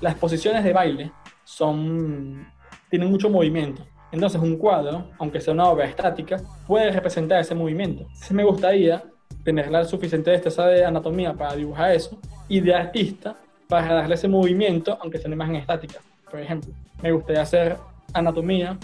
[0.00, 1.12] Las posiciones de baile
[1.44, 2.46] son,
[2.88, 3.84] tienen mucho movimiento.
[4.10, 8.04] Entonces un cuadro, aunque sea una obra estática, puede representar ese movimiento.
[8.04, 9.02] Entonces me gustaría
[9.44, 13.36] tener la suficiente destreza de anatomía para dibujar eso y de artista
[13.68, 16.00] para darle ese movimiento, aunque sea una imagen estática.
[16.30, 17.76] Por ejemplo, me gustaría hacer
[18.12, 18.78] anatomía,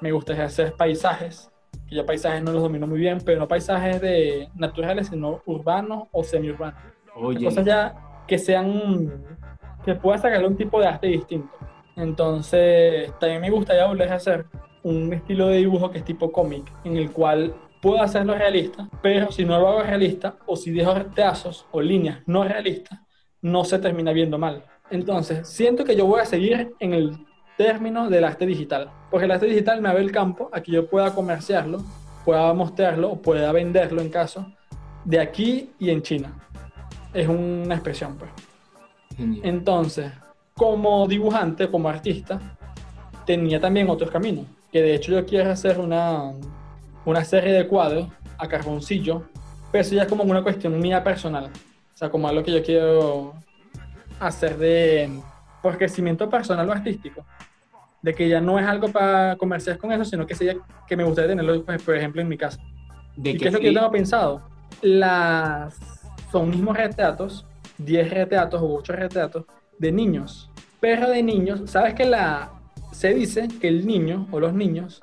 [0.00, 1.50] me gustaría hacer paisajes,
[1.88, 6.04] que yo paisajes no los domino muy bien, pero no paisajes de naturales, sino urbanos
[6.12, 6.78] o semiurbanos.
[7.16, 7.44] Oye.
[7.44, 7.94] Cosas ya
[8.26, 9.12] que sean,
[9.84, 11.52] que pueda sacarle un tipo de arte distinto.
[11.96, 14.46] Entonces, también me gustaría volver a hacer
[14.82, 19.30] un estilo de dibujo que es tipo cómic, en el cual puedo hacerlo realista, pero
[19.30, 22.98] si no lo hago realista, o si dejo trazos o líneas no realistas,
[23.42, 24.64] no se termina viendo mal.
[24.90, 27.18] Entonces, siento que yo voy a seguir en el
[27.58, 28.90] término del arte digital.
[29.10, 31.82] Porque el arte digital me abre el campo a que yo pueda comerciarlo,
[32.24, 34.50] pueda mostrarlo o pueda venderlo en caso
[35.04, 36.32] de aquí y en China.
[37.12, 38.30] Es una expresión, pues.
[39.42, 40.10] Entonces,
[40.54, 42.40] como dibujante, como artista,
[43.26, 44.46] tenía también otros caminos.
[44.72, 46.32] Que de hecho yo quiero hacer una,
[47.04, 49.24] una serie de cuadros a carboncillo,
[49.70, 51.46] pero eso ya es como una cuestión mía personal.
[51.46, 53.34] O sea, como algo que yo quiero
[54.20, 55.10] hacer de
[55.62, 57.24] por crecimiento personal o artístico
[58.04, 61.04] de que ya no es algo para comerciar con eso, sino que sería que me
[61.04, 62.60] gustaría tenerlo, pues, por ejemplo, en mi casa.
[63.16, 64.42] ¿De ¿Y qué es lo que yo tengo pensado?
[64.82, 65.78] Las,
[66.30, 67.46] son mismos retratos,
[67.78, 69.46] 10 retratos o 8 retratos
[69.78, 70.50] de niños.
[70.80, 72.52] Pero de niños, ¿sabes que la,
[72.92, 75.02] se dice que el niño o los niños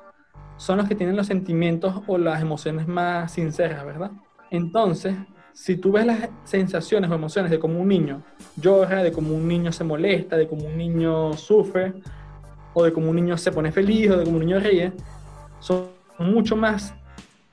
[0.62, 4.12] son los que tienen los sentimientos o las emociones más sinceras, ¿verdad?
[4.48, 5.16] Entonces,
[5.52, 8.22] si tú ves las sensaciones o emociones de cómo un niño
[8.54, 11.94] llora, de cómo un niño se molesta, de cómo un niño sufre,
[12.74, 14.92] o de cómo un niño se pone feliz o de cómo un niño ríe,
[15.58, 15.88] son
[16.20, 16.94] mucho más,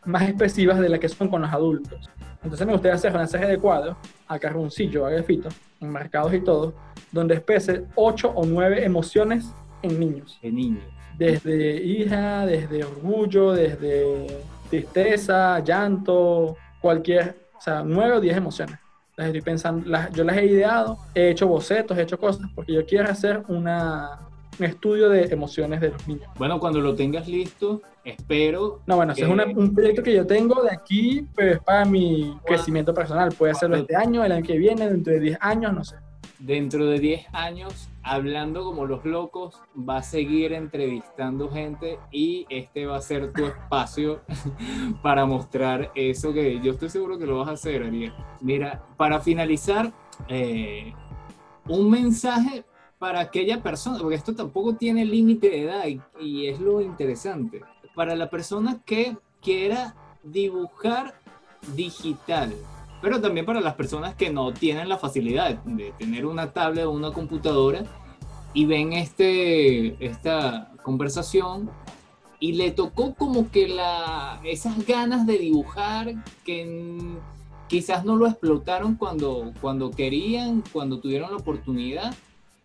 [0.05, 2.11] más expresivas de las que son con los adultos.
[2.43, 6.75] Entonces me gustaría hacer una serie de cuadros a carboncillo, a grafito, enmarcados y todo,
[7.11, 10.37] donde exprese ocho o nueve emociones en niños.
[10.43, 10.98] En niños.
[11.19, 18.79] Desde hija, desde orgullo, desde tristeza, llanto, cualquier, o sea, nueve o diez emociones.
[19.17, 22.71] Las estoy pensando, las, yo las he ideado, he hecho bocetos, he hecho cosas, porque
[22.71, 24.17] yo quiero hacer una,
[24.57, 26.29] un estudio de emociones de los niños.
[26.37, 28.81] Bueno, cuando lo tengas listo, espero.
[28.85, 32.93] No, bueno, es un proyecto que yo tengo de aquí, pero es para mi crecimiento
[32.93, 33.33] personal.
[33.37, 35.95] Puede hacerlo este año, el año que viene, dentro de 10 años, no sé.
[36.39, 42.85] Dentro de 10 años, hablando como los locos, va a seguir entrevistando gente y este
[42.85, 44.21] va a ser tu espacio
[45.03, 48.13] para mostrar eso que yo estoy seguro que lo vas a hacer, Ariel.
[48.39, 49.91] Mira, para finalizar,
[50.29, 50.93] eh,
[51.67, 52.65] un mensaje
[52.97, 55.85] para aquella persona, porque esto tampoco tiene límite de edad
[56.19, 57.61] y, es lo interesante,
[57.95, 61.15] para la persona que quiera dibujar
[61.75, 62.53] digital,
[63.01, 66.91] pero también para las personas que no tienen la facilidad de tener una tablet o
[66.91, 67.83] una computadora
[68.53, 71.69] y ven este, esta conversación
[72.39, 76.13] y le tocó como que la, esas ganas de dibujar
[76.45, 76.97] que
[77.67, 82.15] quizás no lo explotaron cuando, cuando querían, cuando tuvieron la oportunidad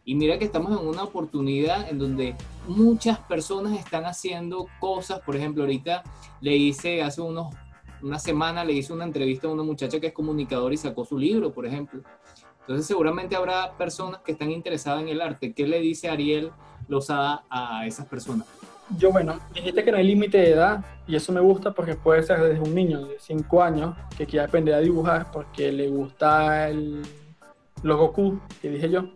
[0.06, 2.36] y mira que estamos en una oportunidad en donde
[2.68, 5.20] muchas personas están haciendo cosas.
[5.20, 6.02] Por ejemplo, ahorita
[6.42, 7.54] le hice hace unos,
[8.04, 11.18] una semana, le hice una entrevista a una muchacha que es comunicadora y sacó su
[11.18, 12.02] libro, por ejemplo.
[12.60, 15.54] Entonces seguramente habrá personas que están interesadas en el arte.
[15.54, 16.50] ¿Qué le dice Ariel
[16.86, 18.46] Lozada a esas personas?
[18.98, 22.22] Yo, bueno, dijiste que no hay límite de edad y eso me gusta porque puede
[22.22, 26.68] ser desde un niño de 5 años que quiera aprender a dibujar porque le gusta
[26.68, 27.02] el,
[27.82, 29.08] los Goku, que dije yo,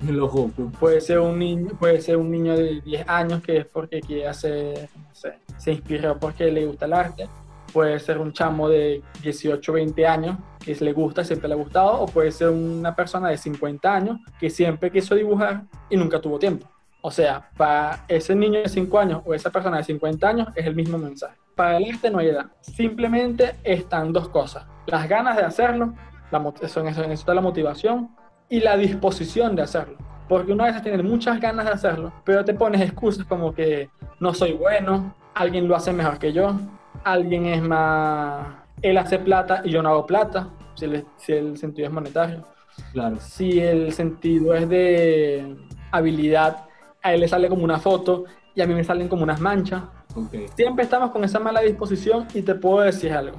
[0.02, 0.70] Los Goku.
[0.72, 4.28] Puede ser un niño, puede ser un niño de 10 años que es porque quiere
[4.28, 7.28] hacer, no sé, se inspiró porque le gusta el arte.
[7.74, 12.00] Puede ser un chamo de 18, 20 años que le gusta, siempre le ha gustado,
[12.00, 16.38] o puede ser una persona de 50 años que siempre quiso dibujar y nunca tuvo
[16.38, 16.68] tiempo.
[17.02, 20.64] O sea, para ese niño de 5 años o esa persona de 50 años es
[20.66, 21.36] el mismo mensaje.
[21.56, 22.46] Para el arte no hay edad.
[22.60, 24.64] Simplemente están dos cosas.
[24.86, 25.94] Las ganas de hacerlo,
[26.30, 28.08] la, eso, eso, eso está la motivación
[28.48, 29.98] y la disposición de hacerlo.
[30.28, 34.32] Porque una vez tiene muchas ganas de hacerlo, pero te pones excusas como que no
[34.32, 36.56] soy bueno, alguien lo hace mejor que yo,
[37.04, 38.56] alguien es más...
[38.82, 42.44] Él hace plata y yo no hago plata, si el, si el sentido es monetario.
[42.92, 43.16] Claro.
[43.20, 45.56] Si el sentido es de
[45.90, 46.66] habilidad,
[47.02, 49.82] a él le sale como una foto y a mí me salen como unas manchas.
[50.14, 50.46] Okay.
[50.56, 53.38] Siempre estamos con esa mala disposición y te puedo decir algo.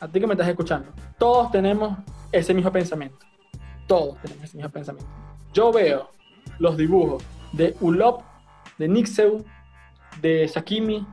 [0.00, 1.98] A ti que me estás escuchando, todos tenemos
[2.32, 3.18] ese mismo pensamiento.
[3.86, 5.10] Todos tenemos ese mismo pensamiento.
[5.52, 6.10] Yo veo
[6.58, 8.22] los dibujos de Ulop,
[8.78, 9.44] de Nixeu,
[10.20, 11.06] de Shakimi,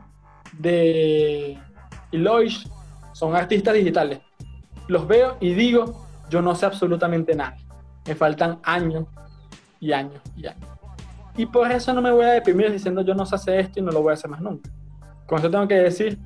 [0.54, 1.60] de
[2.14, 2.68] Eloish,
[3.14, 4.20] son artistas digitales.
[4.88, 7.58] Los veo y digo, yo no sé absolutamente nada.
[8.08, 9.06] Me faltan años
[9.80, 10.70] y años y años.
[11.36, 13.84] Y por eso no me voy a deprimir diciendo yo no sé hacer esto y
[13.84, 14.70] no lo voy a hacer más nunca.
[15.26, 16.20] Con eso tengo que decir,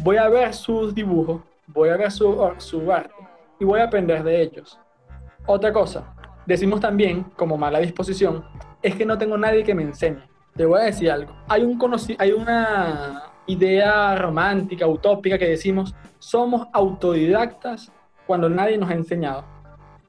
[0.00, 3.14] voy a ver sus dibujos, voy a ver su, su arte
[3.58, 4.78] y voy a aprender de ellos.
[5.46, 6.14] Otra cosa,
[6.46, 8.44] decimos también, como mala disposición,
[8.82, 10.22] es que no tengo nadie que me enseñe.
[10.54, 11.34] Te voy a decir algo.
[11.48, 11.80] Hay, un
[12.18, 17.92] hay una idea romántica, utópica que decimos, somos autodidactas
[18.26, 19.44] cuando nadie nos ha enseñado.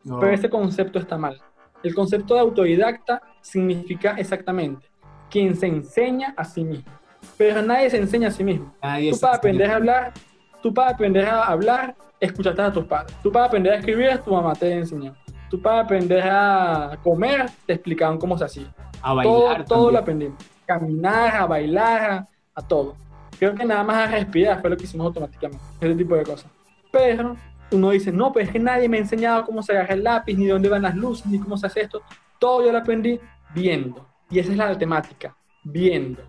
[0.03, 0.19] No.
[0.19, 1.41] Pero ese concepto está mal.
[1.83, 4.87] El concepto de autodidacta significa exactamente
[5.29, 6.91] quien se enseña a sí mismo.
[7.37, 8.73] Pero nadie se enseña a sí mismo.
[8.81, 10.13] Nadie tú para aprender a hablar,
[10.61, 13.15] tú para aprender a hablar, escuchaste a tus padres.
[13.21, 15.13] Tú para aprender a escribir, tu mamá te enseñó.
[15.49, 18.73] Tú para aprender a comer, te explicaban cómo se hacía.
[19.01, 20.01] A Todo, bailar todo lo también.
[20.33, 20.43] aprendimos.
[20.65, 22.95] Caminar, a bailar, a, a todo.
[23.37, 25.63] Creo que nada más a respirar fue lo que hicimos automáticamente.
[25.79, 26.51] Ese tipo de cosas.
[26.91, 27.35] Pero
[27.71, 30.35] uno dice, no, pero es que nadie me ha enseñado cómo se agarra el lápiz,
[30.35, 32.01] ni dónde van las luces, ni cómo se hace esto.
[32.39, 33.19] Todo yo lo aprendí
[33.53, 34.05] viendo.
[34.29, 36.21] Y esa es la temática, viendo.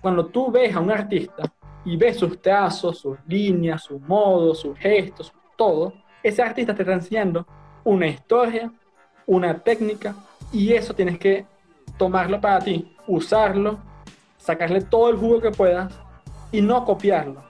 [0.00, 1.52] Cuando tú ves a un artista
[1.84, 6.94] y ves sus trazos, sus líneas, sus modos, sus gestos, todo, ese artista te está
[6.94, 7.46] enseñando
[7.84, 8.70] una historia,
[9.26, 10.14] una técnica,
[10.52, 11.46] y eso tienes que
[11.96, 13.78] tomarlo para ti, usarlo,
[14.36, 15.98] sacarle todo el jugo que puedas
[16.52, 17.42] y no copiarlo,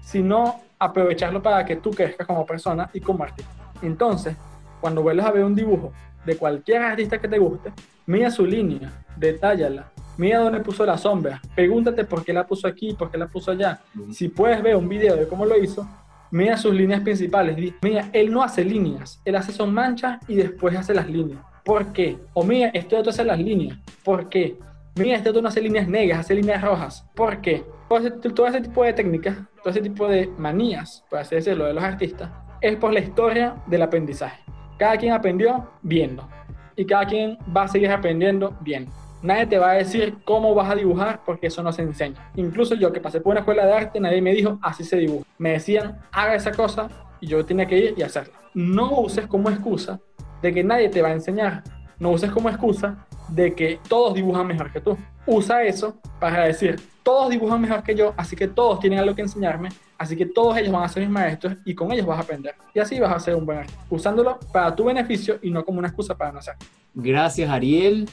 [0.00, 3.50] sino aprovecharlo para que tú crezcas como persona y como artista.
[3.82, 4.36] Entonces,
[4.80, 5.92] cuando vuelves a ver un dibujo
[6.24, 7.72] de cualquier artista que te guste,
[8.06, 12.94] mira su línea, detállala, mira dónde puso la sombra, pregúntate por qué la puso aquí,
[12.94, 13.80] por qué la puso allá.
[14.12, 15.88] Si puedes ver un video de cómo lo hizo,
[16.30, 17.56] mira sus líneas principales.
[17.82, 21.40] Mira, él no hace líneas, él hace son manchas y después hace las líneas.
[21.64, 22.18] ¿Por qué?
[22.34, 23.78] O mira, este otro hace las líneas.
[24.02, 24.58] ¿Por qué?
[24.96, 27.06] Mira, este otro no hace líneas negras, hace líneas rojas.
[27.14, 27.64] ¿Por qué?
[27.92, 31.66] Todo ese, todo ese tipo de técnicas, todo ese tipo de manías, por así decirlo,
[31.66, 32.30] de los artistas,
[32.62, 34.42] es por la historia del aprendizaje.
[34.78, 36.26] Cada quien aprendió viendo
[36.74, 38.90] y cada quien va a seguir aprendiendo viendo.
[39.20, 42.32] Nadie te va a decir cómo vas a dibujar porque eso no se enseña.
[42.34, 45.26] Incluso yo que pasé por una escuela de arte, nadie me dijo así se dibuja.
[45.36, 46.88] Me decían haga esa cosa
[47.20, 48.38] y yo tenía que ir y hacerla.
[48.54, 50.00] No uses como excusa
[50.40, 51.62] de que nadie te va a enseñar.
[51.98, 54.96] No uses como excusa de que todos dibujan mejor que tú.
[55.26, 59.22] Usa eso para decir, todos dibujan mejor que yo, así que todos tienen algo que
[59.22, 62.22] enseñarme, así que todos ellos van a ser mis maestros y con ellos vas a
[62.22, 62.54] aprender.
[62.74, 65.78] Y así vas a ser un buen artista, usándolo para tu beneficio y no como
[65.78, 66.54] una excusa para no hacer.
[66.94, 68.08] Gracias, Ariel.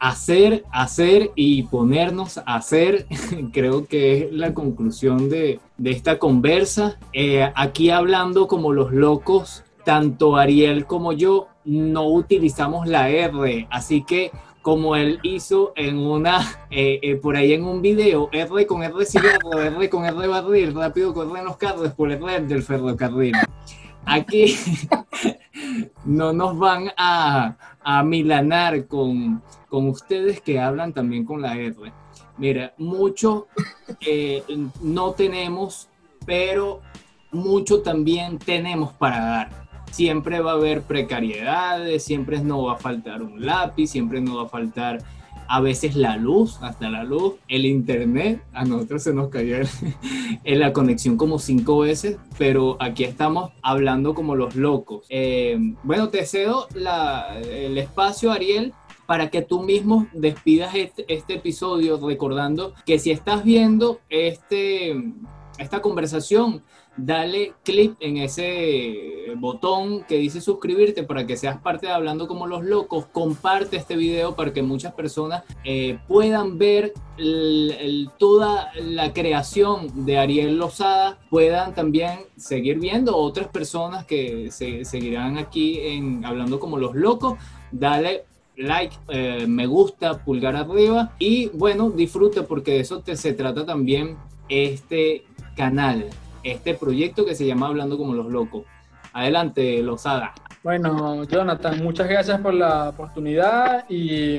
[0.00, 3.06] Hacer, hacer y ponernos a hacer,
[3.52, 6.98] creo que es la conclusión de, de esta conversa.
[7.12, 14.02] Eh, aquí hablando como los locos, tanto Ariel como yo no utilizamos la R, así
[14.02, 14.30] que
[14.62, 16.40] como él hizo en una,
[16.70, 20.74] eh, eh, por ahí en un video, R con R cigarro, R con R barril,
[20.74, 23.34] rápido corren los carros por el red del ferrocarril.
[24.04, 24.56] Aquí
[26.04, 31.92] no nos van a, a milanar con, con ustedes que hablan también con la R.
[32.38, 33.48] Mira, mucho
[34.00, 34.44] eh,
[34.80, 35.88] no tenemos,
[36.24, 36.80] pero
[37.32, 39.67] mucho también tenemos para dar.
[39.90, 44.44] Siempre va a haber precariedades, siempre no va a faltar un lápiz, siempre no va
[44.44, 45.02] a faltar
[45.48, 49.56] a veces la luz, hasta la luz, el internet, a nosotros se nos cayó
[50.44, 55.06] en la conexión como cinco veces, pero aquí estamos hablando como los locos.
[55.08, 56.68] Eh, bueno, te cedo
[57.50, 58.74] el espacio, Ariel,
[59.06, 64.94] para que tú mismo despidas este, este episodio recordando que si estás viendo este,
[65.58, 66.62] esta conversación
[66.98, 72.46] dale clic en ese botón que dice suscribirte para que seas parte de Hablando como
[72.46, 73.06] los locos.
[73.06, 76.92] Comparte este video para que muchas personas eh, puedan ver
[78.18, 85.38] toda la creación de Ariel Lozada, puedan también seguir viendo otras personas que se, seguirán
[85.38, 87.38] aquí en Hablando como los locos.
[87.70, 88.24] Dale
[88.56, 93.64] like, eh, me gusta, pulgar arriba y bueno, disfruta porque de eso te, se trata
[93.64, 94.16] también
[94.48, 95.24] este
[95.56, 96.08] canal
[96.42, 98.64] este proyecto que se llama Hablando como los locos.
[99.12, 100.32] Adelante, Lozada.
[100.62, 104.38] Bueno, Jonathan, muchas gracias por la oportunidad y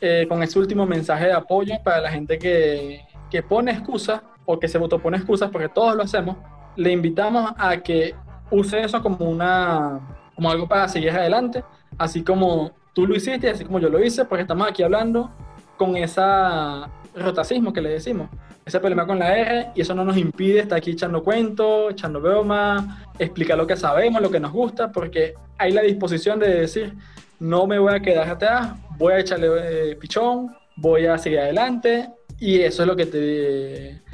[0.00, 4.58] eh, con ese último mensaje de apoyo para la gente que, que pone excusas o
[4.58, 6.36] que se autopone excusas, porque todos lo hacemos,
[6.76, 8.14] le invitamos a que
[8.50, 10.00] use eso como, una,
[10.34, 11.64] como algo para seguir adelante,
[11.98, 15.30] así como tú lo hiciste, así como yo lo hice, porque estamos aquí hablando
[15.76, 18.28] con esa rotacismo que le decimos,
[18.64, 22.20] ese problema con la R, y eso no nos impide estar aquí echando cuentos, echando
[22.20, 22.84] bromas,
[23.18, 26.94] explicar lo que sabemos, lo que nos gusta, porque hay la disposición de decir,
[27.40, 29.48] no me voy a quedar atrás, voy a echarle
[29.92, 32.08] eh, pichón, voy a seguir adelante,
[32.38, 34.04] y eso es lo que te...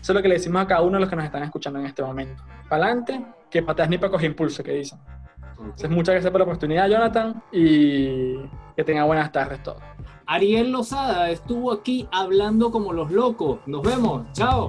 [0.00, 1.80] Eso es lo que le decimos a cada uno de los que nos están escuchando
[1.80, 2.42] en este momento.
[2.68, 4.98] Para adelante, que pateas ni para coger impulso, que dicen.
[5.58, 8.38] Entonces, muchas gracias por la oportunidad, Jonathan, y
[8.76, 9.82] que tenga buenas tardes todos.
[10.26, 13.60] Ariel Lozada estuvo aquí hablando como los locos.
[13.66, 14.30] Nos vemos.
[14.32, 14.68] Chao.